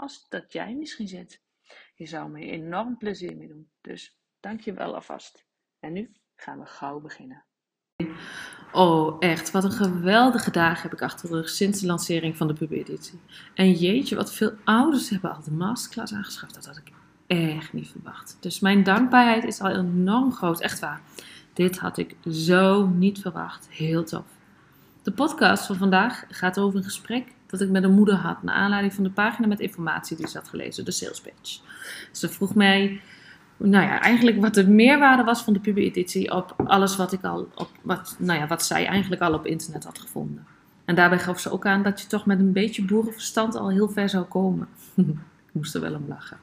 als 0.00 0.26
dat 0.28 0.52
jij 0.52 0.74
misschien 0.74 1.08
zit. 1.08 1.42
Je 1.94 2.06
zou 2.06 2.30
me 2.30 2.40
enorm 2.40 2.96
plezier 2.96 3.36
mee 3.36 3.48
doen. 3.48 3.70
Dus 3.80 4.18
dank 4.40 4.60
je 4.60 4.72
wel 4.72 4.94
alvast. 4.94 5.44
En 5.78 5.92
nu 5.92 6.12
gaan 6.36 6.58
we 6.58 6.66
gauw 6.66 7.00
beginnen. 7.00 7.44
Oh, 8.72 9.16
echt. 9.18 9.50
Wat 9.50 9.64
een 9.64 9.70
geweldige 9.70 10.50
dagen 10.50 10.82
heb 10.82 10.92
ik 10.92 11.02
achter 11.02 11.28
de 11.28 11.34
rug 11.34 11.48
sinds 11.48 11.80
de 11.80 11.86
lancering 11.86 12.36
van 12.36 12.46
de 12.46 12.54
pubeditie. 12.54 13.20
En 13.54 13.72
jeetje, 13.72 14.16
wat 14.16 14.32
veel 14.32 14.52
ouders 14.64 15.10
hebben 15.10 15.34
al 15.34 15.42
de 15.42 15.50
masterclass 15.50 16.12
aangeschaft. 16.12 16.54
Dat 16.54 16.66
had 16.66 16.76
ik 16.76 16.92
echt 17.26 17.72
niet 17.72 17.88
verwacht. 17.88 18.36
Dus 18.40 18.60
mijn 18.60 18.82
dankbaarheid 18.82 19.44
is 19.44 19.60
al 19.60 19.70
enorm 19.70 20.32
groot. 20.32 20.60
Echt 20.60 20.78
waar. 20.78 21.00
Dit 21.52 21.78
had 21.78 21.98
ik 21.98 22.16
zo 22.30 22.86
niet 22.86 23.18
verwacht. 23.18 23.68
Heel 23.70 24.04
tof. 24.04 24.24
De 25.02 25.12
podcast 25.12 25.66
van 25.66 25.76
vandaag 25.76 26.24
gaat 26.28 26.58
over 26.58 26.78
een 26.78 26.84
gesprek 26.84 27.32
dat 27.50 27.60
ik 27.60 27.70
met 27.70 27.84
een 27.84 27.94
moeder 27.94 28.14
had. 28.14 28.42
Naar 28.42 28.54
aanleiding 28.54 28.94
van 28.94 29.04
de 29.04 29.10
pagina 29.10 29.46
met 29.46 29.60
informatie 29.60 30.16
die 30.16 30.28
ze 30.28 30.38
had 30.38 30.48
gelezen. 30.48 30.84
De 30.84 30.90
sales 30.90 31.20
page. 31.20 31.58
Ze 32.12 32.28
vroeg 32.28 32.54
mij 32.54 33.00
nou 33.56 33.84
ja, 33.84 34.00
eigenlijk 34.00 34.40
wat 34.40 34.54
de 34.54 34.68
meerwaarde 34.68 35.24
was 35.24 35.42
van 35.42 35.52
de 35.52 35.60
pubereditie 35.60 36.32
op 36.34 36.54
alles 36.64 36.96
wat 36.96 37.12
ik 37.12 37.24
al 37.24 37.48
op 37.54 37.70
wat, 37.82 38.16
nou 38.18 38.38
ja, 38.38 38.46
wat 38.46 38.64
zij 38.64 38.86
eigenlijk 38.86 39.22
al 39.22 39.34
op 39.34 39.46
internet 39.46 39.84
had 39.84 39.98
gevonden. 39.98 40.46
En 40.84 40.94
daarbij 40.94 41.18
gaf 41.18 41.40
ze 41.40 41.50
ook 41.50 41.66
aan 41.66 41.82
dat 41.82 42.00
je 42.00 42.06
toch 42.06 42.26
met 42.26 42.38
een 42.38 42.52
beetje 42.52 42.84
boerenverstand 42.84 43.56
al 43.56 43.70
heel 43.70 43.88
ver 43.88 44.08
zou 44.08 44.24
komen. 44.24 44.68
ik 45.46 45.52
moest 45.52 45.74
er 45.74 45.80
wel 45.80 45.94
om 45.94 46.04
lachen. 46.08 46.36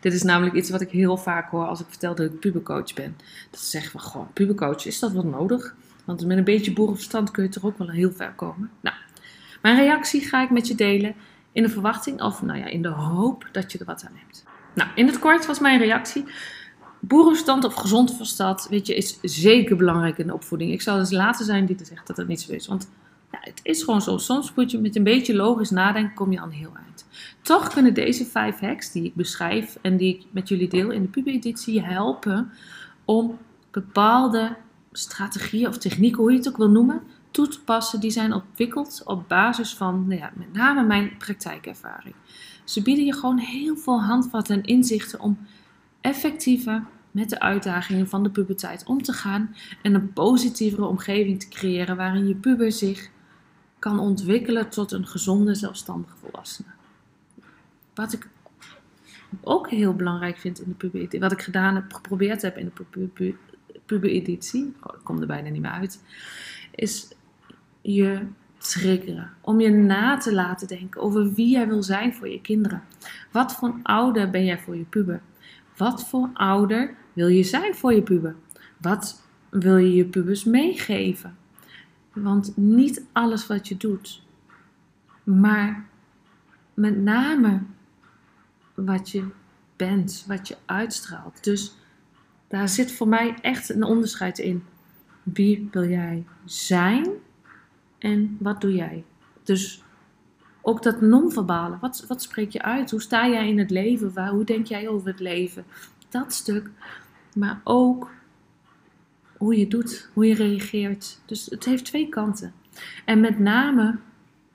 Dit 0.00 0.12
is 0.12 0.22
namelijk 0.22 0.56
iets 0.56 0.70
wat 0.70 0.80
ik 0.80 0.90
heel 0.90 1.16
vaak 1.16 1.50
hoor 1.50 1.66
als 1.66 1.80
ik 1.80 1.86
vertel 1.88 2.14
dat 2.14 2.26
ik 2.26 2.40
pubercoach 2.40 2.94
ben. 2.94 3.16
Dat 3.50 3.60
ze 3.60 3.70
zeggen 3.70 3.90
van, 3.90 4.00
gewoon 4.00 4.32
pubercoach, 4.32 4.86
is 4.86 4.98
dat 4.98 5.12
wel 5.12 5.26
nodig? 5.26 5.74
Want 6.04 6.26
met 6.26 6.38
een 6.38 6.44
beetje 6.44 6.72
boerenverstand 6.72 7.30
kun 7.30 7.42
je 7.42 7.48
toch 7.48 7.64
ook 7.64 7.78
wel 7.78 7.90
heel 7.90 8.12
ver 8.12 8.32
komen. 8.32 8.70
Nou, 8.80 8.96
mijn 9.62 9.76
reactie 9.76 10.20
ga 10.20 10.42
ik 10.42 10.50
met 10.50 10.68
je 10.68 10.74
delen 10.74 11.14
in 11.52 11.62
de 11.62 11.68
verwachting 11.68 12.22
of 12.22 12.42
nou 12.42 12.58
ja, 12.58 12.66
in 12.66 12.82
de 12.82 12.88
hoop 12.88 13.48
dat 13.52 13.72
je 13.72 13.78
er 13.78 13.84
wat 13.84 14.04
aan 14.08 14.16
hebt. 14.26 14.44
Nou, 14.74 14.90
in 14.94 15.06
het 15.06 15.18
kort 15.18 15.46
was 15.46 15.58
mijn 15.58 15.78
reactie 15.78 16.24
boerenverstand 17.00 17.64
of 17.64 17.74
gezond 17.74 18.16
verstand, 18.16 18.66
weet 18.70 18.86
je, 18.86 18.94
is 18.94 19.18
zeker 19.22 19.76
belangrijk 19.76 20.18
in 20.18 20.26
de 20.26 20.34
opvoeding. 20.34 20.72
Ik 20.72 20.82
zal 20.82 20.98
dus 20.98 21.10
later 21.10 21.44
zijn 21.44 21.66
die 21.66 21.76
te 21.76 21.84
zegt 21.84 22.06
dat 22.06 22.16
dat 22.16 22.26
niet 22.26 22.40
zo 22.40 22.52
is. 22.52 22.66
Want 22.66 22.90
ja, 23.32 23.38
het 23.40 23.60
is 23.62 23.82
gewoon 23.82 24.02
zo. 24.02 24.18
Soms 24.18 24.54
moet 24.54 24.70
je 24.70 24.78
met 24.78 24.96
een 24.96 25.02
beetje 25.02 25.34
logisch 25.34 25.70
nadenken, 25.70 26.14
kom 26.14 26.32
je 26.32 26.40
aan 26.40 26.50
heel 26.50 26.72
eind. 26.76 27.06
Toch 27.42 27.68
kunnen 27.72 27.94
deze 27.94 28.24
vijf 28.24 28.58
hacks 28.58 28.92
die 28.92 29.04
ik 29.04 29.14
beschrijf 29.14 29.78
en 29.82 29.96
die 29.96 30.14
ik 30.14 30.26
met 30.30 30.48
jullie 30.48 30.68
deel 30.68 30.90
in 30.90 31.02
de 31.02 31.08
pub-editie 31.08 31.74
je 31.74 31.82
helpen 31.82 32.50
om 33.04 33.38
bepaalde 33.70 34.56
strategieën 34.92 35.68
of 35.68 35.78
technieken, 35.78 36.22
hoe 36.22 36.30
je 36.32 36.38
het 36.38 36.48
ook 36.48 36.56
wil 36.56 36.70
noemen, 36.70 37.02
toe 37.30 37.48
te 37.48 37.60
passen. 37.60 38.00
Die 38.00 38.10
zijn 38.10 38.32
ontwikkeld 38.32 39.02
op 39.04 39.28
basis 39.28 39.74
van 39.74 40.06
nou 40.06 40.20
ja, 40.20 40.32
met 40.34 40.52
name 40.52 40.82
mijn 40.82 41.16
praktijkervaring. 41.16 42.14
Ze 42.64 42.82
bieden 42.82 43.04
je 43.04 43.14
gewoon 43.14 43.38
heel 43.38 43.76
veel 43.76 44.02
handvatten 44.02 44.56
en 44.56 44.62
inzichten 44.62 45.20
om 45.20 45.38
effectiever 46.00 46.84
met 47.10 47.30
de 47.30 47.40
uitdagingen 47.40 48.08
van 48.08 48.22
de 48.22 48.30
puberteit 48.30 48.84
om 48.86 49.02
te 49.02 49.12
gaan 49.12 49.54
en 49.82 49.94
een 49.94 50.12
positievere 50.12 50.86
omgeving 50.86 51.40
te 51.40 51.48
creëren 51.48 51.96
waarin 51.96 52.28
je 52.28 52.34
puber 52.34 52.72
zich 52.72 53.10
kan 53.78 53.98
ontwikkelen 53.98 54.68
tot 54.68 54.92
een 54.92 55.06
gezonde, 55.06 55.54
zelfstandige 55.54 56.16
volwassene. 56.16 56.68
Wat 57.94 58.12
ik 58.12 58.28
ook 59.40 59.70
heel 59.70 59.94
belangrijk 59.94 60.36
vind 60.36 60.60
in 60.60 60.68
de 60.68 60.74
pubereditie, 60.74 61.20
wat 61.20 61.32
ik 61.32 61.42
gedaan 61.42 61.74
heb, 61.74 61.92
geprobeerd 61.92 62.42
heb 62.42 62.56
in 62.56 62.72
de 62.74 63.34
pubereditie, 63.86 64.74
oh, 64.80 64.94
ik 64.94 65.04
kom 65.04 65.20
er 65.20 65.26
bijna 65.26 65.48
niet 65.48 65.62
meer 65.62 65.70
uit, 65.70 66.02
is 66.74 67.08
je 67.94 68.26
triggeren. 68.58 69.30
Om 69.40 69.60
je 69.60 69.70
na 69.70 70.16
te 70.16 70.34
laten 70.34 70.68
denken 70.68 71.00
over 71.00 71.32
wie 71.32 71.48
jij 71.48 71.68
wil 71.68 71.82
zijn 71.82 72.14
voor 72.14 72.28
je 72.28 72.40
kinderen. 72.40 72.82
Wat 73.32 73.54
voor 73.54 73.74
ouder 73.82 74.30
ben 74.30 74.44
jij 74.44 74.58
voor 74.58 74.76
je 74.76 74.84
puber? 74.84 75.20
Wat 75.76 76.08
voor 76.08 76.30
ouder 76.32 76.94
wil 77.12 77.28
je 77.28 77.42
zijn 77.42 77.74
voor 77.74 77.92
je 77.92 78.02
puber? 78.02 78.34
Wat 78.76 79.22
wil 79.50 79.76
je 79.76 79.94
je 79.94 80.04
pubers 80.04 80.44
meegeven? 80.44 81.36
Want 82.12 82.56
niet 82.56 83.04
alles 83.12 83.46
wat 83.46 83.68
je 83.68 83.76
doet, 83.76 84.22
maar 85.22 85.86
met 86.74 87.02
name 87.02 87.60
wat 88.74 89.10
je 89.10 89.24
bent, 89.76 90.24
wat 90.26 90.48
je 90.48 90.56
uitstraalt. 90.66 91.44
Dus 91.44 91.76
daar 92.48 92.68
zit 92.68 92.92
voor 92.92 93.08
mij 93.08 93.34
echt 93.40 93.68
een 93.68 93.82
onderscheid 93.82 94.38
in. 94.38 94.64
Wie 95.22 95.68
wil 95.70 95.88
jij 95.88 96.24
zijn 96.44 97.06
en 97.98 98.36
wat 98.40 98.60
doe 98.60 98.72
jij? 98.72 99.04
Dus 99.42 99.82
ook 100.60 100.82
dat 100.82 101.00
non-verbale. 101.00 101.78
Wat, 101.80 102.04
wat 102.08 102.22
spreek 102.22 102.50
je 102.50 102.62
uit? 102.62 102.90
Hoe 102.90 103.00
sta 103.00 103.28
jij 103.28 103.48
in 103.48 103.58
het 103.58 103.70
leven? 103.70 104.12
Waar, 104.12 104.30
hoe 104.30 104.44
denk 104.44 104.66
jij 104.66 104.88
over 104.88 105.08
het 105.08 105.20
leven? 105.20 105.64
Dat 106.08 106.32
stuk. 106.32 106.70
Maar 107.34 107.60
ook 107.64 108.10
hoe 109.36 109.58
je 109.58 109.68
doet, 109.68 110.10
hoe 110.12 110.26
je 110.26 110.34
reageert. 110.34 111.20
Dus 111.26 111.46
het 111.46 111.64
heeft 111.64 111.84
twee 111.84 112.08
kanten. 112.08 112.52
En 113.04 113.20
met 113.20 113.38
name 113.38 113.98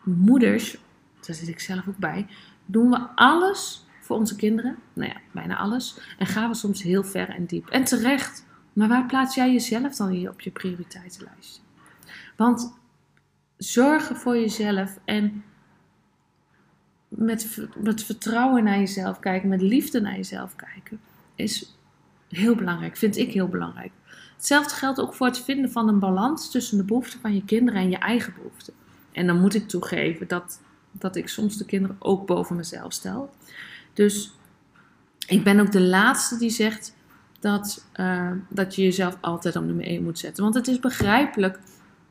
moeders, 0.04 0.78
daar 1.26 1.36
zit 1.36 1.48
ik 1.48 1.60
zelf 1.60 1.88
ook 1.88 1.98
bij, 1.98 2.28
doen 2.66 2.90
we 2.90 3.00
alles 3.16 3.86
voor 4.02 4.18
onze 4.18 4.36
kinderen. 4.36 4.76
Nou 4.94 5.10
ja, 5.10 5.18
bijna 5.32 5.58
alles. 5.58 6.00
En 6.18 6.26
gaan 6.26 6.50
we 6.50 6.56
soms 6.56 6.84
heel 6.84 7.04
ver 7.04 7.30
en 7.30 7.46
diep. 7.46 7.70
En 7.70 7.84
terecht. 7.84 8.46
Maar 8.74 8.88
waar 8.88 9.06
plaats 9.06 9.36
jij 9.36 9.52
jezelf 9.52 9.96
dan 9.96 10.10
hier 10.10 10.30
op 10.30 10.42
je 10.42 10.52
prioriteitenlijst? 10.52 11.62
Want 12.36 12.74
zorgen 13.58 14.16
voor 14.16 14.36
jezelf 14.36 15.00
en 15.06 15.44
met, 17.08 17.60
met 17.78 18.04
vertrouwen 18.04 18.64
naar 18.64 18.80
jezelf 18.80 19.20
kijken, 19.20 19.50
met 19.50 19.62
liefde 19.62 20.02
naar 20.02 20.16
jezelf 20.16 20.56
kijken, 20.56 21.00
is 21.36 21.78
heel 22.30 22.56
belangrijk. 22.56 22.98
Vind 22.98 23.18
ik 23.18 23.32
heel 23.32 23.48
belangrijk. 23.48 23.92
Hetzelfde 24.36 24.76
geldt 24.76 25.00
ook 25.00 25.14
voor 25.14 25.28
het 25.28 25.40
vinden 25.40 25.72
van 25.72 25.88
een 25.88 26.00
balans 26.00 26.52
tussen 26.52 26.78
de 26.78 26.84
behoeften 26.84 27.20
van 27.20 27.36
je 27.36 27.46
kinderen 27.46 27.82
en 27.82 27.90
je 27.90 27.98
eigen 27.98 28.34
behoeften. 28.34 28.74
En 29.12 29.28
dan 29.28 29.40
moet 29.40 29.56
ik 29.56 29.68
toegeven 29.68 30.28
dat, 30.28 30.62
dat 30.92 31.16
ik 31.16 31.28
soms 31.28 31.58
de 31.58 31.66
kinderen 31.66 31.96
ook 32.00 32.26
boven 32.28 32.56
mezelf 32.56 32.94
stel. 32.94 33.34
Dus 33.94 34.34
ik 35.28 35.44
ben 35.44 35.60
ook 35.60 35.72
de 35.72 35.82
laatste 35.82 36.38
die 36.38 36.50
zegt 36.50 36.96
dat, 37.40 37.86
uh, 37.96 38.32
dat 38.50 38.76
je 38.76 38.84
jezelf 38.84 39.18
altijd 39.22 39.56
op 39.56 39.64
nummer 39.64 39.86
1 39.86 40.04
moet 40.04 40.20
zetten. 40.20 40.44
Want 40.44 40.56
het 40.56 40.68
is 40.68 40.80
begrijpelijk 40.80 41.60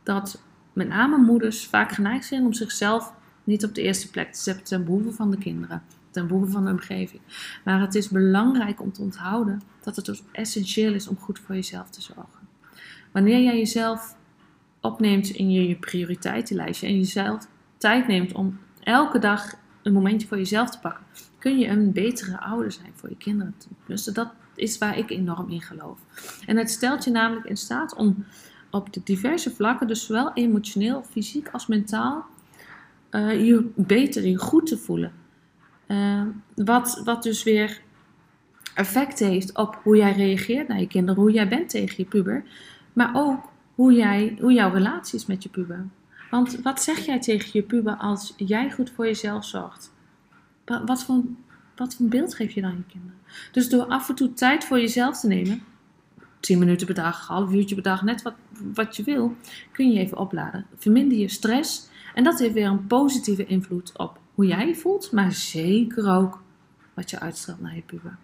dat 0.03 0.43
met 0.73 0.89
name 0.89 1.17
moeders 1.17 1.67
vaak 1.67 1.93
geneigd 1.93 2.25
zijn 2.25 2.45
om 2.45 2.53
zichzelf 2.53 3.13
niet 3.45 3.65
op 3.65 3.75
de 3.75 3.83
eerste 3.83 4.11
plek 4.11 4.33
te 4.33 4.41
zetten 4.41 4.65
ten 4.65 4.85
behoeve 4.85 5.13
van 5.13 5.31
de 5.31 5.39
kinderen, 5.39 5.83
ten 6.11 6.27
behoeve 6.27 6.51
van 6.51 6.65
de 6.65 6.71
omgeving. 6.71 7.23
Maar 7.65 7.81
het 7.81 7.95
is 7.95 8.09
belangrijk 8.09 8.81
om 8.81 8.93
te 8.93 9.03
onthouden 9.03 9.63
dat 9.83 9.97
het 9.97 10.05
dus 10.05 10.23
essentieel 10.33 10.95
is 10.95 11.09
om 11.09 11.17
goed 11.19 11.39
voor 11.39 11.55
jezelf 11.55 11.91
te 11.91 12.03
zorgen. 12.03 12.49
Wanneer 13.13 13.43
jij 13.43 13.57
jezelf 13.57 14.17
opneemt 14.81 15.29
in 15.29 15.51
je, 15.51 15.69
je 15.69 15.77
prioriteitenlijstje 15.77 16.87
en 16.87 16.97
jezelf 16.97 17.47
tijd 17.77 18.07
neemt 18.07 18.33
om 18.33 18.59
elke 18.81 19.19
dag 19.19 19.55
een 19.83 19.93
momentje 19.93 20.29
voor 20.29 20.37
jezelf 20.37 20.71
te 20.71 20.79
pakken, 20.79 21.05
kun 21.39 21.59
je 21.59 21.67
een 21.67 21.93
betere 21.93 22.41
ouder 22.41 22.73
zijn 22.73 22.93
voor 22.95 23.09
je 23.09 23.17
kinderen. 23.17 23.55
Dus 23.87 24.05
dat 24.05 24.33
is 24.55 24.79
waar 24.79 24.99
ik 24.99 25.11
enorm 25.11 25.51
in 25.51 25.63
geloof. 25.63 25.99
En 26.47 26.57
het 26.57 26.71
stelt 26.71 27.05
je 27.05 27.11
namelijk 27.11 27.47
in 27.47 27.57
staat 27.57 27.95
om 27.95 28.25
op 28.73 28.93
de 28.93 29.01
diverse 29.05 29.55
vlakken, 29.55 29.87
dus 29.87 30.07
zowel 30.07 30.33
emotioneel, 30.35 31.03
fysiek 31.03 31.49
als 31.49 31.67
mentaal, 31.67 32.27
uh, 33.11 33.47
je 33.47 33.71
beter, 33.75 34.27
je 34.27 34.37
goed 34.37 34.67
te 34.67 34.79
voelen. 34.79 35.13
Eh, 35.87 36.23
wat, 36.55 37.03
wat 37.05 37.23
dus 37.23 37.43
weer 37.43 37.81
effect 38.75 39.19
heeft 39.19 39.57
op 39.57 39.81
hoe 39.83 39.97
jij 39.97 40.13
reageert 40.13 40.69
naar 40.69 40.81
je 40.81 40.87
kinderen, 40.87 41.23
hoe 41.23 41.33
jij 41.33 41.49
bent 41.49 41.69
tegen 41.69 41.95
je 41.97 42.05
puber, 42.05 42.45
maar 42.93 43.11
ook 43.15 43.41
hoe, 43.75 43.93
jij, 43.93 44.37
hoe 44.41 44.53
jouw 44.53 44.73
relatie 44.73 45.19
is 45.19 45.27
met 45.27 45.43
je 45.43 45.49
puber. 45.49 45.87
Want 46.31 46.61
wat 46.63 46.83
zeg 46.83 46.99
jij 46.99 47.21
tegen 47.21 47.51
je 47.53 47.63
puber 47.63 47.97
als 47.97 48.35
jij 48.37 48.71
goed 48.71 48.91
voor 48.91 49.07
jezelf 49.07 49.45
zorgt? 49.45 49.93
Wat, 50.65 50.83
wat, 50.87 51.05
voor, 51.05 51.23
wat 51.77 51.95
voor 51.95 52.07
beeld 52.07 52.35
geef 52.35 52.53
je 52.53 52.61
dan 52.61 52.71
je 52.71 52.93
kinderen? 52.93 53.19
Dus 53.53 53.69
door 53.69 53.85
af 53.85 54.09
en 54.09 54.15
toe 54.15 54.33
tijd 54.33 54.65
voor 54.65 54.81
jezelf 54.81 55.21
te 55.21 55.27
nemen, 55.27 55.63
10 56.43 56.59
minuten 56.59 56.87
per 56.87 56.94
dag, 56.94 57.27
half 57.27 57.53
uurtje 57.53 57.75
per 57.75 57.85
dag, 57.85 58.03
net 58.03 58.23
wat, 58.23 58.35
wat 58.75 58.97
je 58.97 59.03
wil, 59.03 59.37
kun 59.73 59.93
je 59.93 60.00
even 60.00 60.19
opladen. 60.19 60.67
Verminder 60.77 61.19
je 61.19 61.29
stress 61.29 61.89
en 62.15 62.25
dat 62.25 62.39
heeft 62.39 62.55
weer 62.55 62.67
een 62.67 62.87
positieve 62.87 63.47
invloed 63.47 63.99
op 63.99 64.19
hoe 64.35 64.47
jij 64.47 64.67
je 64.67 64.75
voelt, 64.75 65.12
maar 65.12 65.33
zeker 65.33 66.11
ook 66.11 66.43
wat 66.94 67.11
je 67.11 67.21
uitstraalt 67.21 67.61
naar 67.61 67.75
je 67.75 67.83
puber. 67.83 68.17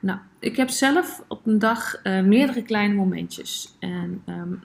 Nou, 0.00 0.18
ik 0.38 0.56
heb 0.56 0.68
zelf 0.68 1.24
op 1.28 1.46
een 1.46 1.58
dag 1.58 2.04
uh, 2.04 2.22
meerdere 2.22 2.62
kleine 2.62 2.94
momentjes. 2.94 3.76
En 3.78 4.22
um, 4.26 4.60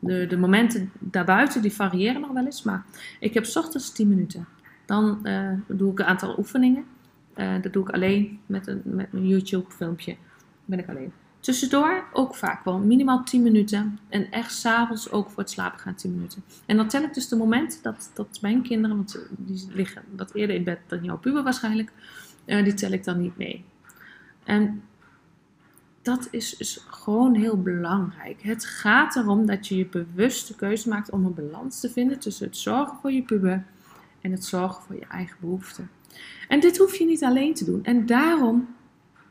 de, 0.00 0.26
de 0.26 0.36
momenten 0.36 0.90
daarbuiten 0.98 1.62
die 1.62 1.72
variëren 1.72 2.20
nog 2.20 2.32
wel 2.32 2.44
eens, 2.44 2.62
maar 2.62 2.84
ik 3.20 3.34
heb 3.34 3.46
ochtends 3.54 3.92
10 3.92 4.08
minuten. 4.08 4.46
Dan 4.86 5.18
uh, 5.22 5.50
doe 5.66 5.92
ik 5.92 5.98
een 5.98 6.04
aantal 6.04 6.38
oefeningen. 6.38 6.84
Uh, 7.36 7.62
dat 7.62 7.72
doe 7.72 7.82
ik 7.82 7.94
alleen 7.94 8.40
met 8.46 8.66
een, 8.66 8.82
met 8.84 9.08
een 9.12 9.28
YouTube 9.28 9.70
filmpje. 9.70 10.16
Ben 10.64 10.78
ik 10.78 10.88
alleen. 10.88 11.12
Tussendoor 11.40 12.04
ook 12.12 12.34
vaak 12.34 12.64
wel 12.64 12.78
minimaal 12.78 13.24
10 13.24 13.42
minuten. 13.42 13.98
En 14.08 14.30
echt 14.30 14.52
s'avonds 14.52 15.10
ook 15.10 15.30
voor 15.30 15.42
het 15.42 15.50
slapen 15.50 15.78
gaan 15.78 15.94
10 15.94 16.14
minuten. 16.14 16.42
En 16.66 16.76
dan 16.76 16.88
tel 16.88 17.02
ik 17.02 17.14
dus 17.14 17.28
de 17.28 17.36
momenten 17.36 17.82
dat, 17.82 18.10
dat 18.14 18.38
mijn 18.40 18.62
kinderen, 18.62 18.96
want 18.96 19.18
die 19.30 19.66
liggen 19.72 20.02
wat 20.16 20.34
eerder 20.34 20.56
in 20.56 20.64
bed 20.64 20.78
dan 20.86 21.04
jouw 21.04 21.18
puber 21.18 21.42
waarschijnlijk, 21.42 21.92
uh, 22.46 22.64
die 22.64 22.74
tel 22.74 22.92
ik 22.92 23.04
dan 23.04 23.20
niet 23.20 23.36
mee. 23.36 23.64
En 24.44 24.82
dat 26.02 26.28
is 26.30 26.56
dus 26.56 26.84
gewoon 26.86 27.34
heel 27.34 27.62
belangrijk. 27.62 28.42
Het 28.42 28.64
gaat 28.64 29.16
erom 29.16 29.46
dat 29.46 29.66
je 29.66 29.76
je 29.76 29.86
bewuste 29.86 30.56
keuze 30.56 30.88
maakt 30.88 31.10
om 31.10 31.24
een 31.24 31.34
balans 31.34 31.80
te 31.80 31.90
vinden 31.90 32.18
tussen 32.18 32.46
het 32.46 32.56
zorgen 32.56 32.96
voor 33.00 33.12
je 33.12 33.22
puber 33.22 33.64
en 34.20 34.30
het 34.30 34.44
zorgen 34.44 34.82
voor 34.82 34.94
je 34.94 35.06
eigen 35.08 35.36
behoeften. 35.40 35.90
En 36.48 36.60
dit 36.60 36.78
hoef 36.78 36.96
je 36.96 37.04
niet 37.04 37.24
alleen 37.24 37.54
te 37.54 37.64
doen. 37.64 37.84
En 37.84 38.06
daarom, 38.06 38.68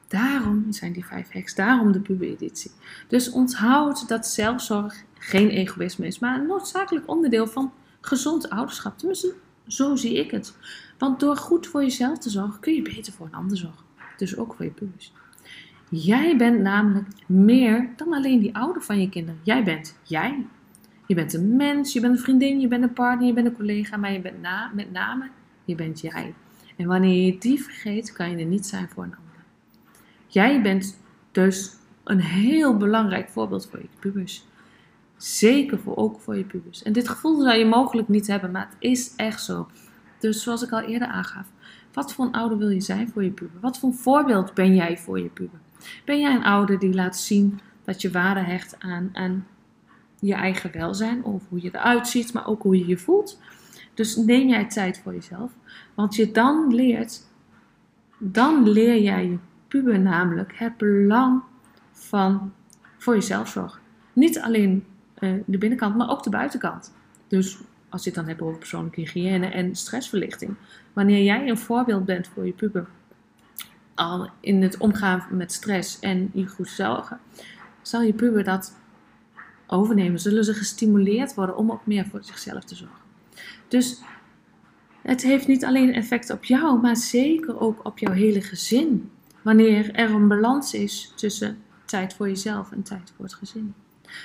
daarom 0.08 0.72
zijn 0.72 0.94
die 0.94 1.06
vijf 1.06 1.32
hacks, 1.32 1.56
daarom 1.56 1.92
de 1.92 2.00
pubereditie. 2.00 2.72
Dus 3.08 3.30
onthoud 3.30 4.08
dat 4.08 4.28
zelfzorg 4.28 5.04
geen 5.14 5.50
egoïsme 5.50 6.08
is, 6.08 6.20
maar 6.20 6.40
een 6.40 6.48
noodzakelijk 6.48 7.10
onderdeel 7.10 7.48
van 7.48 7.72
gezond 8.02 8.50
ouderschap. 8.50 8.98
Tenminste, 8.98 9.34
zo 9.68 9.96
zie 9.96 10.14
ik 10.14 10.32
het. 10.32 10.58
Want 10.98 11.20
door 11.20 11.38
goed 11.38 11.68
voor 11.68 11.82
jezelf 11.82 12.18
te 12.18 12.30
zorgen, 12.30 12.60
kun 12.60 12.74
je 12.74 12.82
beter 12.82 13.14
voor 13.14 13.26
een 13.26 13.34
ander 13.34 13.58
zorgen. 13.58 13.86
Dus 14.18 14.38
ook 14.38 14.54
voor 14.54 14.66
je 14.66 14.72
pubers. 14.72 15.14
Jij 15.90 16.38
bent 16.38 16.60
namelijk 16.60 17.08
meer 17.26 17.90
dan 17.96 18.14
alleen 18.14 18.40
die 18.40 18.56
ouder 18.56 18.82
van 18.82 19.00
je 19.02 19.10
kinderen. 19.10 19.40
Jij 19.44 19.64
bent 19.64 19.96
jij. 20.04 20.46
Je 21.06 21.16
bent 21.16 21.34
een 21.34 21.56
mens, 21.56 21.94
je 21.94 22.00
bent 22.00 22.14
een 22.14 22.24
vriendin, 22.24 22.60
je 22.60 22.68
bent 22.68 22.84
een 22.84 22.94
partner, 22.94 23.28
je 23.28 23.34
bent 23.34 23.48
een 23.48 23.56
collega, 23.56 23.98
maar 23.98 24.12
je 24.12 24.22
bent 24.22 24.42
na, 24.42 24.72
met 24.74 24.92
name, 24.92 25.30
je 25.66 25.76
bent 25.76 26.00
jij. 26.00 26.34
En 26.78 26.88
wanneer 26.88 27.26
je 27.26 27.38
die 27.38 27.64
vergeet, 27.64 28.12
kan 28.12 28.30
je 28.30 28.38
er 28.38 28.46
niet 28.46 28.66
zijn 28.66 28.90
voor 28.90 29.04
een 29.04 29.16
ander. 29.16 29.27
Jij 30.28 30.62
bent 30.62 31.00
dus 31.32 31.76
een 32.04 32.22
heel 32.22 32.78
belangrijk 32.78 33.30
voorbeeld 33.30 33.68
voor 33.70 33.80
je 33.80 33.90
pubers. 34.00 34.46
Zeker 35.18 35.80
voor, 35.80 35.96
ook 35.96 36.20
voor 36.20 36.38
je 36.38 36.44
pubers. 36.44 36.84
En 36.84 36.94
dit 36.94 37.10
gevoel 37.10 37.42
zou 37.42 37.58
je 37.58 37.66
mogelijk 37.66 38.08
niet 38.08 38.28
hebben, 38.28 38.52
maar 38.52 38.68
het 38.70 38.76
is 38.80 39.16
echt 39.16 39.44
zo. 39.44 39.68
Dus 40.20 40.44
zoals 40.44 40.64
ik 40.64 40.72
al 40.72 40.82
eerder 40.82 41.08
aangaf, 41.08 41.48
wat 41.94 42.14
voor 42.14 42.26
een 42.26 42.32
ouder 42.32 42.58
wil 42.58 42.70
je 42.70 42.82
zijn 42.82 43.10
voor 43.10 43.24
je 43.24 43.32
puber? 43.32 43.60
Wat 43.60 43.80
voor 43.80 43.90
een 43.90 43.96
voorbeeld 43.96 44.54
ben 44.54 44.76
jij 44.76 44.98
voor 44.98 45.20
je 45.20 45.30
puber? 45.30 45.60
Ben 46.06 46.20
jij 46.20 46.36
een 46.36 46.44
ouder 46.44 46.80
die 46.80 46.94
laat 46.94 47.18
zien 47.18 47.60
dat 47.84 48.02
je 48.02 48.12
waarde 48.12 48.40
hecht 48.40 48.76
aan, 48.80 49.10
aan 49.14 49.48
je 50.20 50.34
eigen 50.34 50.72
welzijn 50.72 51.24
of 51.24 51.44
hoe 51.50 51.62
je 51.62 51.70
eruit 51.74 52.08
ziet, 52.08 52.34
maar 52.34 52.48
ook 52.48 52.64
hoe 52.64 52.78
je 52.78 52.88
je 52.88 52.98
voelt? 52.98 53.40
Dus 53.94 54.16
neem 54.16 54.48
jij 54.48 54.66
tijd 54.66 55.00
voor 55.00 55.14
jezelf, 55.14 55.52
want 55.94 56.16
je 56.16 56.32
dan 56.32 56.74
leert, 56.74 57.22
dan 58.18 58.70
leer 58.70 59.02
jij 59.02 59.28
je 59.28 59.38
puber 59.68 60.00
namelijk 60.00 60.54
het 60.56 60.78
belang 60.78 61.42
van 61.92 62.54
voor 62.98 63.14
jezelf 63.14 63.48
zorgen. 63.48 63.82
Niet 64.14 64.40
alleen 64.40 64.86
uh, 65.20 65.34
de 65.46 65.58
binnenkant, 65.58 65.96
maar 65.96 66.10
ook 66.10 66.24
de 66.24 66.30
buitenkant. 66.30 66.94
Dus 67.28 67.60
als 67.90 68.04
je 68.04 68.10
het 68.10 68.20
dan 68.20 68.28
hebt 68.28 68.42
over 68.42 68.58
persoonlijke 68.58 69.00
hygiëne 69.00 69.46
en 69.46 69.76
stressverlichting. 69.76 70.56
Wanneer 70.94 71.24
jij 71.24 71.50
een 71.50 71.58
voorbeeld 71.58 72.06
bent 72.06 72.28
voor 72.28 72.46
je 72.46 72.52
puber, 72.52 72.88
al 73.96 74.30
in 74.40 74.62
het 74.62 74.78
omgaan 74.78 75.26
met 75.32 75.52
stress 75.52 76.00
en 76.00 76.30
je 76.34 76.48
goed 76.48 76.70
zorgen, 76.70 77.20
zal 77.82 78.02
je 78.02 78.14
puber 78.14 78.44
dat 78.44 78.76
overnemen. 79.68 80.20
Zullen 80.20 80.44
ze 80.44 80.54
gestimuleerd 80.54 81.34
worden 81.34 81.58
om 81.58 81.72
ook 81.72 81.86
meer 81.86 82.06
voor 82.06 82.24
zichzelf 82.24 82.64
te 82.64 82.76
zorgen. 82.76 83.06
Dus 83.68 84.02
het 85.02 85.22
heeft 85.22 85.48
niet 85.48 85.66
alleen 85.66 85.94
effect 85.94 86.30
op 86.30 86.44
jou, 86.44 86.82
maar 86.82 86.96
zeker 86.96 87.60
ook 87.60 87.86
op 87.86 88.00
jouw 88.00 88.14
hele 88.14 88.42
gezin. 88.42 89.12
Wanneer 89.48 89.96
er 89.96 90.10
een 90.10 90.28
balans 90.28 90.74
is 90.74 91.14
tussen 91.16 91.58
tijd 91.86 92.14
voor 92.14 92.28
jezelf 92.28 92.72
en 92.72 92.84
tijd 92.84 93.12
voor 93.16 93.26
het 93.26 93.34
gezin. 93.34 93.74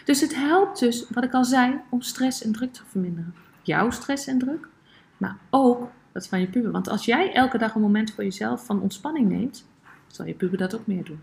Dus 0.05 0.21
het 0.21 0.35
helpt 0.35 0.79
dus, 0.79 1.09
wat 1.11 1.25
ik 1.25 1.33
al 1.33 1.45
zei, 1.45 1.81
om 1.91 2.01
stress 2.01 2.43
en 2.45 2.53
druk 2.53 2.73
te 2.73 2.83
verminderen 2.87 3.35
jouw 3.63 3.91
stress 3.91 4.27
en 4.27 4.39
druk, 4.39 4.69
maar 5.17 5.37
ook 5.51 5.91
dat 6.13 6.29
van 6.29 6.41
je 6.41 6.49
puber. 6.49 6.71
Want 6.71 6.89
als 6.89 7.05
jij 7.05 7.33
elke 7.33 7.59
dag 7.59 7.75
een 7.75 7.81
moment 7.81 8.13
voor 8.13 8.25
jezelf 8.25 8.67
van 8.67 8.81
ontspanning 8.81 9.29
neemt, 9.29 9.67
zal 10.07 10.27
je 10.27 10.35
puber 10.35 10.59
dat 10.59 10.75
ook 10.75 10.87
meer 10.87 11.05
doen. 11.05 11.21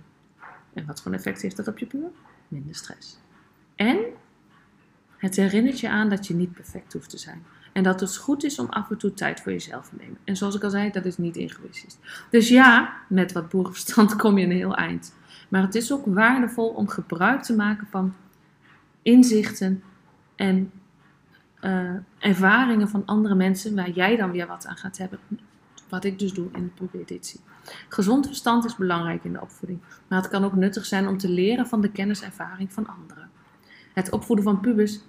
En 0.74 0.86
wat 0.86 1.02
voor 1.02 1.12
effect 1.12 1.42
heeft 1.42 1.58
dat 1.58 1.68
op 1.68 1.78
je 1.78 1.86
puber? 1.86 2.12
Minder 2.48 2.76
stress. 2.76 3.18
En 3.76 4.00
het 5.18 5.36
herinnert 5.36 5.80
je 5.80 5.90
aan 5.90 6.10
dat 6.10 6.28
je 6.28 6.34
niet 6.34 6.54
perfect 6.54 6.94
hoeft 6.94 7.10
te 7.10 7.18
zijn. 7.18 7.44
En 7.80 7.86
dat 7.86 8.00
het 8.00 8.18
goed 8.18 8.44
is 8.44 8.60
om 8.60 8.70
af 8.70 8.90
en 8.90 8.98
toe 8.98 9.14
tijd 9.14 9.42
voor 9.42 9.52
jezelf 9.52 9.90
te 9.90 9.96
nemen. 9.98 10.18
En 10.24 10.38
zoals 10.38 10.56
ik 10.56 10.64
al 10.64 10.70
zei, 10.70 10.92
dat 10.92 11.06
is 11.06 11.18
niet 11.18 11.36
egoïstisch. 11.36 11.98
Dus 12.30 12.50
ja, 12.50 12.94
met 13.08 13.32
wat 13.32 13.50
boerenverstand 13.50 14.16
kom 14.22 14.38
je 14.38 14.46
een 14.46 14.52
heel 14.52 14.76
eind. 14.76 15.14
Maar 15.50 15.62
het 15.62 15.76
is 15.76 15.92
ook 15.92 16.06
waardevol 16.06 16.68
om 16.68 16.88
gebruik 16.88 17.42
te 17.42 17.56
maken 17.56 17.88
van 17.92 18.14
inzichten 19.02 19.84
en 20.36 20.72
uh, 21.62 21.92
ervaringen 22.18 22.90
van 22.90 23.06
andere 23.06 23.36
mensen 23.36 23.76
waar 23.76 23.90
jij 23.90 24.16
dan 24.16 24.32
weer 24.32 24.48
wat 24.48 24.66
aan 24.66 24.78
gaat 24.78 24.98
hebben. 24.98 25.20
Wat 25.90 26.04
ik 26.04 26.20
dus 26.20 26.34
doe 26.34 26.50
in 26.54 26.64
de 26.64 26.86
pubeditie. 26.86 27.40
Gezond 27.90 28.26
verstand 28.26 28.66
is 28.66 28.76
belangrijk 28.76 29.24
in 29.24 29.34
de 29.34 29.42
opvoeding, 29.42 29.80
maar 30.08 30.22
het 30.22 30.32
kan 30.32 30.44
ook 30.44 30.56
nuttig 30.56 30.86
zijn 30.86 31.08
om 31.08 31.18
te 31.18 31.30
leren 31.30 31.68
van 31.68 31.82
de 31.82 31.92
kennis 31.92 32.22
en 32.22 32.28
ervaring 32.28 32.74
van 32.74 32.88
anderen. 32.88 33.30
Het 33.94 34.12
opvoeden 34.12 34.46
van 34.46 34.60
pubers 34.60 35.00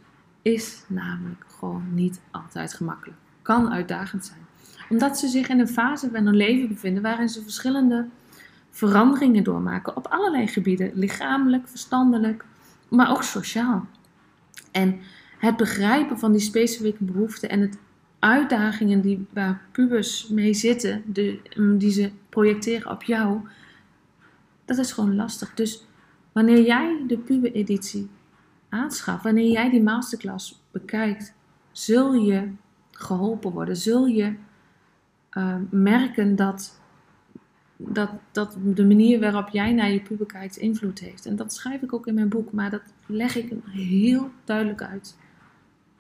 is 0.42 0.84
namelijk 0.88 1.44
gewoon 1.58 1.94
niet 1.94 2.20
altijd 2.30 2.74
gemakkelijk. 2.74 3.18
Kan 3.42 3.72
uitdagend 3.72 4.24
zijn, 4.24 4.46
omdat 4.88 5.18
ze 5.18 5.28
zich 5.28 5.48
in 5.48 5.60
een 5.60 5.68
fase 5.68 6.10
van 6.12 6.24
hun 6.24 6.36
leven 6.36 6.68
bevinden 6.68 7.02
waarin 7.02 7.28
ze 7.28 7.42
verschillende 7.42 8.06
veranderingen 8.70 9.44
doormaken 9.44 9.96
op 9.96 10.06
allerlei 10.06 10.46
gebieden, 10.46 10.90
lichamelijk, 10.94 11.68
verstandelijk, 11.68 12.44
maar 12.88 13.10
ook 13.10 13.22
sociaal. 13.22 13.86
En 14.70 15.00
het 15.38 15.56
begrijpen 15.56 16.18
van 16.18 16.32
die 16.32 16.40
specifieke 16.40 17.04
behoeften 17.04 17.48
en 17.48 17.60
het 17.60 17.78
uitdagingen 18.18 19.00
die, 19.00 19.26
waar 19.32 19.62
pubers 19.72 20.28
mee 20.28 20.54
zitten, 20.54 21.02
de, 21.06 21.40
mm, 21.56 21.78
die 21.78 21.90
ze 21.90 22.10
projecteren 22.28 22.90
op 22.90 23.02
jou, 23.02 23.40
dat 24.64 24.78
is 24.78 24.92
gewoon 24.92 25.16
lastig. 25.16 25.54
Dus 25.54 25.86
wanneer 26.32 26.62
jij 26.62 27.04
de 27.06 27.18
puber-editie 27.18 28.08
aanschaft, 28.70 29.22
wanneer 29.22 29.50
jij 29.50 29.70
die 29.70 29.82
masterclass 29.82 30.62
bekijkt, 30.70 31.34
zul 31.72 32.14
je 32.14 32.50
geholpen 32.90 33.52
worden. 33.52 33.76
Zul 33.76 34.06
je 34.06 34.34
uh, 35.32 35.56
merken 35.70 36.36
dat, 36.36 36.80
dat, 37.76 38.10
dat 38.32 38.56
de 38.62 38.86
manier 38.86 39.20
waarop 39.20 39.48
jij 39.48 39.72
naar 39.72 39.90
je 39.90 40.00
puber 40.00 40.26
kijkt 40.26 40.56
invloed 40.56 40.98
heeft. 40.98 41.26
En 41.26 41.36
dat 41.36 41.54
schrijf 41.54 41.82
ik 41.82 41.92
ook 41.92 42.06
in 42.06 42.14
mijn 42.14 42.28
boek, 42.28 42.52
maar 42.52 42.70
dat 42.70 42.82
leg 43.06 43.36
ik 43.36 43.52
heel 43.70 44.30
duidelijk 44.44 44.82
uit 44.82 45.18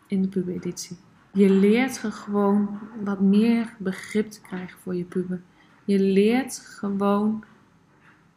in 0.06 0.22
de 0.22 0.28
pubereditie. 0.28 0.96
Je 1.32 1.50
leert 1.50 1.98
gewoon 1.98 2.78
wat 3.04 3.20
meer 3.20 3.74
begrip 3.78 4.30
te 4.30 4.40
krijgen 4.40 4.78
voor 4.78 4.94
je 4.94 5.04
puber. 5.04 5.40
Je 5.84 6.00
leert 6.00 6.58
gewoon 6.58 7.44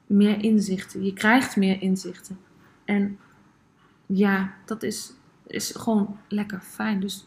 meer 0.05 0.43
inzichten. 0.43 1.03
Je 1.03 1.13
krijgt 1.13 1.55
meer 1.55 1.81
inzichten. 1.81 2.37
En 2.85 3.17
ja, 4.17 4.53
dat 4.65 4.83
is, 4.83 5.13
is 5.47 5.75
gewoon 5.75 6.17
lekker 6.27 6.59
fijn. 6.59 6.99
Dus 6.99 7.25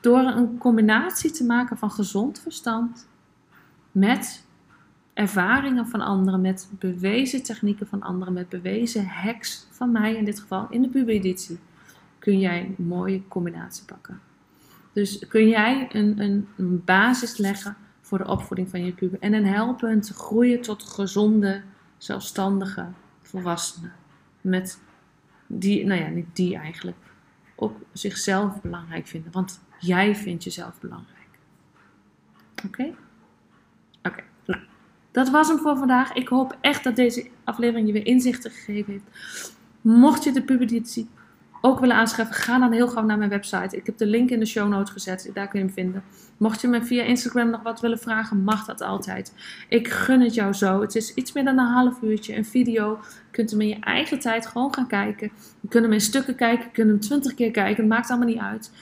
door 0.00 0.18
een 0.18 0.58
combinatie 0.58 1.30
te 1.30 1.44
maken 1.44 1.78
van 1.78 1.90
gezond 1.90 2.40
verstand 2.40 3.08
met 3.92 4.44
ervaringen 5.12 5.86
van 5.86 6.00
anderen, 6.00 6.40
met 6.40 6.70
bewezen 6.78 7.42
technieken 7.42 7.86
van 7.86 8.02
anderen, 8.02 8.32
met 8.32 8.48
bewezen 8.48 9.06
hacks 9.06 9.66
van 9.70 9.92
mij 9.92 10.14
in 10.16 10.24
dit 10.24 10.40
geval 10.40 10.66
in 10.70 10.82
de 10.82 10.88
pubereditie 10.88 11.58
kun 12.18 12.38
jij 12.38 12.74
een 12.78 12.86
mooie 12.86 13.28
combinatie 13.28 13.84
pakken. 13.84 14.20
Dus 14.92 15.26
kun 15.28 15.48
jij 15.48 15.88
een, 15.92 16.46
een, 16.56 16.84
basis 16.84 17.36
leggen 17.36 17.76
voor 18.00 18.18
de 18.18 18.26
opvoeding 18.26 18.70
van 18.70 18.84
je 18.84 18.92
puber. 18.92 19.18
En 19.20 19.32
hen 19.32 19.44
helpen 19.44 20.00
te 20.00 20.14
groeien 20.14 20.60
tot 20.60 20.82
gezonde, 20.82 21.62
zelfstandige 21.98 22.86
volwassenen. 23.20 23.92
Met 24.40 24.80
die, 25.52 25.86
nou 25.86 26.00
ja, 26.00 26.08
niet 26.08 26.36
die 26.36 26.56
eigenlijk. 26.56 26.96
Ook 27.56 27.76
zichzelf 27.92 28.60
belangrijk 28.60 29.06
vinden. 29.06 29.32
Want 29.32 29.60
jij 29.78 30.16
vindt 30.16 30.44
jezelf 30.44 30.80
belangrijk. 30.80 31.28
Oké? 32.66 32.94
Oké. 34.02 34.22
Nou, 34.46 34.60
dat 35.10 35.30
was 35.30 35.48
hem 35.48 35.58
voor 35.58 35.76
vandaag. 35.76 36.12
Ik 36.12 36.28
hoop 36.28 36.58
echt 36.60 36.84
dat 36.84 36.96
deze 36.96 37.28
aflevering 37.44 37.86
je 37.86 37.92
weer 37.92 38.06
inzichten 38.06 38.50
gegeven 38.50 38.92
heeft. 38.92 39.54
Mocht 39.80 40.24
je 40.24 40.32
de 40.32 40.42
pubertiteit 40.42 41.06
ook 41.60 41.80
willen 41.80 41.96
aanschaffen, 41.96 42.34
ga 42.34 42.58
dan 42.58 42.72
heel 42.72 42.88
gauw 42.88 43.04
naar 43.04 43.18
mijn 43.18 43.30
website. 43.30 43.76
Ik 43.76 43.86
heb 43.86 43.98
de 43.98 44.06
link 44.06 44.30
in 44.30 44.38
de 44.38 44.46
show 44.46 44.68
notes 44.68 44.92
gezet, 44.92 45.30
daar 45.34 45.48
kun 45.48 45.58
je 45.58 45.64
hem 45.64 45.74
vinden. 45.74 46.02
Mocht 46.36 46.60
je 46.60 46.68
me 46.68 46.84
via 46.84 47.02
Instagram 47.02 47.50
nog 47.50 47.62
wat 47.62 47.80
willen 47.80 47.98
vragen, 47.98 48.42
mag 48.42 48.64
dat 48.64 48.80
altijd. 48.80 49.34
Ik 49.68 49.88
gun 49.88 50.20
het 50.20 50.34
jou 50.34 50.52
zo. 50.52 50.80
Het 50.80 50.94
is 50.94 51.14
iets 51.14 51.32
meer 51.32 51.44
dan 51.44 51.58
een 51.58 51.66
half 51.66 52.02
uurtje, 52.02 52.36
een 52.36 52.44
video. 52.44 52.98
Je 53.02 53.30
kunt 53.30 53.50
hem 53.50 53.60
in 53.60 53.68
je 53.68 53.80
eigen 53.80 54.18
tijd 54.18 54.46
gewoon 54.46 54.74
gaan 54.74 54.86
kijken. 54.86 55.30
Je 55.60 55.68
kunt 55.68 55.84
hem 55.84 55.92
in 55.92 56.00
stukken 56.00 56.34
kijken, 56.34 56.64
je 56.64 56.70
kunt 56.72 56.88
hem 56.88 57.00
twintig 57.00 57.34
keer 57.34 57.50
kijken, 57.50 57.82
het 57.82 57.92
maakt 57.92 58.10
allemaal 58.10 58.28
niet 58.28 58.38
uit. 58.38 58.72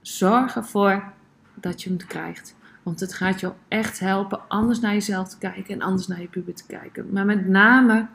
Zorg 0.00 0.56
ervoor 0.56 1.12
dat 1.54 1.82
je 1.82 1.88
hem 1.88 1.98
krijgt. 2.06 2.56
Want 2.82 3.00
het 3.00 3.14
gaat 3.14 3.40
jou 3.40 3.52
echt 3.68 3.98
helpen 3.98 4.40
anders 4.48 4.80
naar 4.80 4.92
jezelf 4.92 5.28
te 5.28 5.38
kijken 5.38 5.74
en 5.74 5.82
anders 5.82 6.06
naar 6.06 6.20
je 6.20 6.28
puber 6.28 6.54
te 6.54 6.66
kijken. 6.66 7.12
Maar 7.12 7.24
met 7.24 7.48
name 7.48 8.06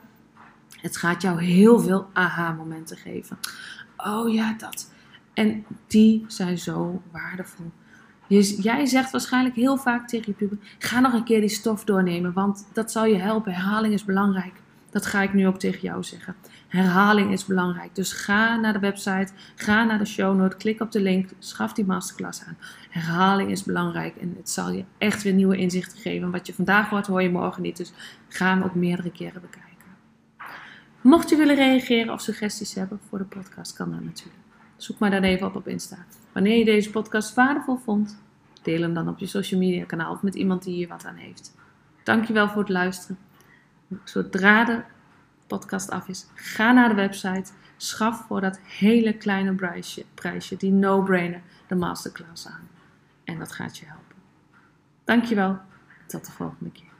het 0.80 0.96
gaat 0.96 1.22
jou 1.22 1.42
heel 1.42 1.80
veel 1.80 2.08
aha-momenten 2.12 2.96
geven. 2.96 3.38
Oh 3.96 4.32
ja, 4.32 4.54
dat. 4.58 4.92
En 5.34 5.64
die 5.86 6.24
zijn 6.28 6.58
zo 6.58 7.02
waardevol. 7.12 7.70
jij 8.58 8.86
zegt 8.86 9.10
waarschijnlijk 9.10 9.54
heel 9.54 9.76
vaak 9.76 10.08
tegen 10.08 10.24
je 10.26 10.32
puber: 10.32 10.58
ga 10.78 11.00
nog 11.00 11.12
een 11.12 11.24
keer 11.24 11.40
die 11.40 11.48
stof 11.48 11.84
doornemen, 11.84 12.32
want 12.32 12.68
dat 12.72 12.92
zal 12.92 13.04
je 13.04 13.18
helpen. 13.18 13.52
Herhaling 13.52 13.94
is 13.94 14.04
belangrijk. 14.04 14.62
Dat 14.90 15.06
ga 15.06 15.22
ik 15.22 15.32
nu 15.32 15.46
ook 15.46 15.58
tegen 15.58 15.80
jou 15.80 16.02
zeggen. 16.02 16.34
Herhaling 16.68 17.32
is 17.32 17.44
belangrijk. 17.44 17.94
Dus 17.94 18.12
ga 18.12 18.56
naar 18.56 18.72
de 18.72 18.78
website, 18.78 19.32
ga 19.54 19.84
naar 19.84 19.98
de 19.98 20.04
show 20.04 20.36
note, 20.36 20.56
klik 20.56 20.80
op 20.80 20.92
de 20.92 21.00
link, 21.00 21.30
schaf 21.38 21.72
die 21.72 21.84
masterclass 21.84 22.42
aan. 22.44 22.56
Herhaling 22.90 23.50
is 23.50 23.64
belangrijk 23.64 24.16
en 24.16 24.34
het 24.36 24.50
zal 24.50 24.70
je 24.70 24.84
echt 24.98 25.22
weer 25.22 25.32
nieuwe 25.32 25.56
inzichten 25.56 25.98
geven. 25.98 26.30
Wat 26.30 26.46
je 26.46 26.54
vandaag 26.54 26.88
hoort, 26.88 27.06
hoor 27.06 27.22
je 27.22 27.30
morgen 27.30 27.62
niet. 27.62 27.76
Dus 27.76 27.92
ga 28.28 28.48
hem 28.48 28.62
ook 28.62 28.74
meerdere 28.74 29.10
keren 29.10 29.40
bekijken. 29.40 29.73
Mocht 31.04 31.28
je 31.28 31.36
willen 31.36 31.54
reageren 31.54 32.12
of 32.12 32.20
suggesties 32.20 32.74
hebben 32.74 33.00
voor 33.08 33.18
de 33.18 33.24
podcast, 33.24 33.72
kan 33.72 33.90
dat 33.90 34.04
natuurlijk. 34.04 34.38
Zoek 34.76 34.98
maar 34.98 35.10
dan 35.10 35.22
even 35.22 35.46
op 35.46 35.54
op 35.54 35.68
Insta. 35.68 35.96
Wanneer 36.32 36.58
je 36.58 36.64
deze 36.64 36.90
podcast 36.90 37.34
waardevol 37.34 37.76
vond, 37.76 38.18
deel 38.62 38.80
hem 38.80 38.94
dan 38.94 39.08
op 39.08 39.18
je 39.18 39.26
social 39.26 39.60
media 39.60 39.84
kanaal 39.84 40.12
of 40.12 40.22
met 40.22 40.34
iemand 40.34 40.62
die 40.62 40.74
hier 40.74 40.88
wat 40.88 41.04
aan 41.04 41.16
heeft. 41.16 41.54
Dankjewel 42.02 42.48
voor 42.48 42.60
het 42.60 42.68
luisteren. 42.68 43.18
Zodra 44.04 44.64
de 44.64 44.80
podcast 45.46 45.90
af 45.90 46.08
is, 46.08 46.26
ga 46.34 46.72
naar 46.72 46.88
de 46.88 46.94
website. 46.94 47.52
Schaf 47.76 48.26
voor 48.26 48.40
dat 48.40 48.58
hele 48.58 49.12
kleine 49.12 49.54
prijsje, 49.54 50.04
prijsje 50.14 50.56
die 50.56 50.72
no-brainer, 50.72 51.42
de 51.66 51.74
masterclass 51.74 52.46
aan. 52.46 52.68
En 53.24 53.38
dat 53.38 53.52
gaat 53.52 53.78
je 53.78 53.86
helpen. 53.86 54.16
Dankjewel. 55.04 55.58
Tot 56.06 56.26
de 56.26 56.32
volgende 56.32 56.70
keer. 56.70 56.92